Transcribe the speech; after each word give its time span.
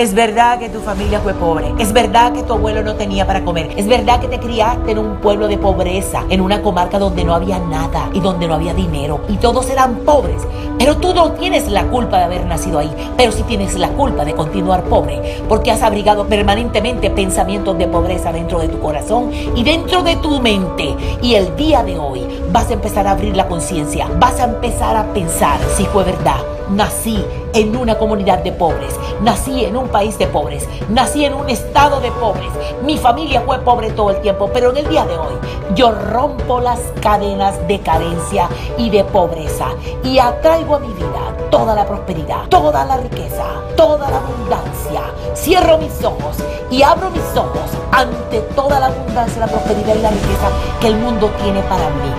Es 0.00 0.14
verdad 0.14 0.58
que 0.58 0.70
tu 0.70 0.80
familia 0.80 1.20
fue 1.20 1.34
pobre. 1.34 1.74
Es 1.78 1.92
verdad 1.92 2.32
que 2.32 2.42
tu 2.42 2.54
abuelo 2.54 2.82
no 2.82 2.94
tenía 2.94 3.26
para 3.26 3.44
comer. 3.44 3.68
Es 3.76 3.86
verdad 3.86 4.18
que 4.18 4.28
te 4.28 4.40
criaste 4.40 4.92
en 4.92 4.98
un 4.98 5.18
pueblo 5.18 5.46
de 5.46 5.58
pobreza, 5.58 6.24
en 6.30 6.40
una 6.40 6.62
comarca 6.62 6.98
donde 6.98 7.22
no 7.22 7.34
había 7.34 7.58
nada 7.58 8.08
y 8.14 8.20
donde 8.20 8.48
no 8.48 8.54
había 8.54 8.72
dinero. 8.72 9.20
Y 9.28 9.36
todos 9.36 9.68
eran 9.68 9.96
pobres. 9.96 10.40
Pero 10.78 10.96
tú 10.96 11.12
no 11.12 11.32
tienes 11.32 11.68
la 11.68 11.84
culpa 11.88 12.16
de 12.16 12.24
haber 12.24 12.46
nacido 12.46 12.78
ahí. 12.78 12.90
Pero 13.18 13.30
sí 13.30 13.42
tienes 13.42 13.78
la 13.78 13.90
culpa 13.90 14.24
de 14.24 14.32
continuar 14.32 14.84
pobre. 14.84 15.42
Porque 15.46 15.70
has 15.70 15.82
abrigado 15.82 16.26
permanentemente 16.26 17.10
pensamientos 17.10 17.76
de 17.76 17.86
pobreza 17.86 18.32
dentro 18.32 18.58
de 18.58 18.68
tu 18.68 18.80
corazón 18.80 19.30
y 19.54 19.62
dentro 19.64 20.02
de 20.02 20.16
tu 20.16 20.40
mente. 20.40 20.96
Y 21.20 21.34
el 21.34 21.54
día 21.56 21.82
de 21.82 21.98
hoy 21.98 22.26
vas 22.50 22.70
a 22.70 22.72
empezar 22.72 23.06
a 23.06 23.10
abrir 23.10 23.36
la 23.36 23.48
conciencia. 23.48 24.08
Vas 24.18 24.40
a 24.40 24.44
empezar 24.44 24.96
a 24.96 25.12
pensar 25.12 25.60
si 25.76 25.84
fue 25.84 26.04
verdad 26.04 26.40
nací 26.70 27.24
en 27.52 27.76
una 27.76 27.98
comunidad 27.98 28.38
de 28.38 28.52
pobres, 28.52 28.98
nací 29.22 29.64
en 29.64 29.76
un 29.76 29.88
país 29.88 30.18
de 30.18 30.26
pobres, 30.26 30.68
nací 30.88 31.24
en 31.24 31.34
un 31.34 31.48
estado 31.50 32.00
de 32.00 32.10
pobres, 32.12 32.50
mi 32.84 32.96
familia 32.96 33.42
fue 33.42 33.58
pobre 33.58 33.90
todo 33.90 34.10
el 34.10 34.20
tiempo, 34.20 34.50
pero 34.52 34.70
en 34.70 34.78
el 34.78 34.88
día 34.88 35.04
de 35.04 35.16
hoy 35.16 35.34
yo 35.74 35.92
rompo 35.92 36.60
las 36.60 36.80
cadenas 37.00 37.66
de 37.68 37.80
carencia 37.80 38.48
y 38.76 38.90
de 38.90 39.04
pobreza 39.04 39.66
y 40.02 40.18
atraigo 40.18 40.76
a 40.76 40.80
mi 40.80 40.92
vida 40.92 41.30
toda 41.50 41.74
la 41.74 41.86
prosperidad, 41.86 42.48
toda 42.48 42.84
la 42.84 42.96
riqueza, 42.96 43.44
toda 43.76 44.08
la 44.10 44.18
abundancia. 44.18 45.02
Cierro 45.42 45.78
mis 45.78 46.04
ojos 46.04 46.36
y 46.70 46.82
abro 46.82 47.10
mis 47.10 47.34
ojos 47.34 47.70
ante 47.92 48.40
toda 48.54 48.78
la 48.78 48.86
abundancia, 48.86 49.40
la 49.40 49.46
prosperidad 49.46 49.94
y 49.94 50.02
la 50.02 50.10
riqueza 50.10 50.50
que 50.80 50.88
el 50.88 50.96
mundo 50.96 51.30
tiene 51.42 51.62
para 51.62 51.88
mí. 51.88 52.12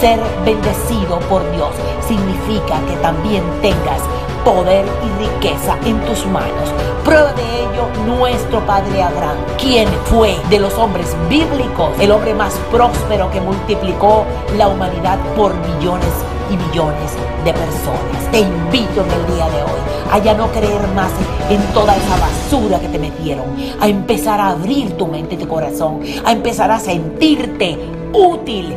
Ser 0.00 0.18
bendecido 0.42 1.18
por 1.28 1.42
Dios 1.52 1.68
significa 2.08 2.80
que 2.88 2.96
también 3.02 3.44
tengas 3.60 4.00
poder 4.44 4.84
y 5.04 5.24
riqueza 5.24 5.76
en 5.84 6.00
tus 6.06 6.26
manos. 6.26 6.72
Prueba 7.04 7.32
de 7.32 7.42
ello 7.42 7.88
nuestro 8.06 8.64
padre 8.66 9.02
Abraham, 9.02 9.36
quien 9.58 9.88
fue 10.04 10.36
de 10.50 10.58
los 10.58 10.74
hombres 10.74 11.16
bíblicos 11.28 11.90
el 12.00 12.10
hombre 12.10 12.34
más 12.34 12.54
próspero 12.70 13.30
que 13.30 13.40
multiplicó 13.40 14.24
la 14.56 14.68
humanidad 14.68 15.18
por 15.36 15.54
millones 15.54 16.12
y 16.50 16.56
millones 16.56 17.12
de 17.44 17.52
personas. 17.52 18.30
Te 18.30 18.40
invito 18.40 19.02
en 19.02 19.10
el 19.10 19.34
día 19.34 19.48
de 19.48 19.62
hoy 19.62 19.80
a 20.10 20.18
ya 20.18 20.34
no 20.34 20.48
creer 20.52 20.86
más 20.94 21.10
en 21.48 21.62
toda 21.72 21.96
esa 21.96 22.16
basura 22.18 22.78
que 22.78 22.88
te 22.88 22.98
metieron, 22.98 23.46
a 23.80 23.88
empezar 23.88 24.40
a 24.40 24.50
abrir 24.50 24.96
tu 24.96 25.06
mente 25.06 25.36
y 25.36 25.38
tu 25.38 25.48
corazón, 25.48 26.00
a 26.24 26.32
empezar 26.32 26.70
a 26.70 26.78
sentirte 26.78 27.78
útil 28.12 28.74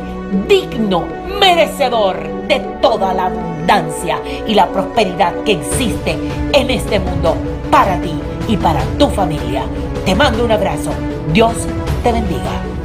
digno, 0.48 1.04
merecedor 1.40 2.46
de 2.48 2.60
toda 2.80 3.12
la 3.14 3.26
abundancia 3.26 4.20
y 4.46 4.54
la 4.54 4.66
prosperidad 4.66 5.34
que 5.44 5.52
existe 5.52 6.16
en 6.52 6.70
este 6.70 6.98
mundo 7.00 7.36
para 7.70 8.00
ti 8.00 8.14
y 8.48 8.56
para 8.56 8.82
tu 8.98 9.08
familia. 9.08 9.64
Te 10.04 10.14
mando 10.14 10.44
un 10.44 10.52
abrazo. 10.52 10.90
Dios 11.32 11.54
te 12.02 12.12
bendiga. 12.12 12.75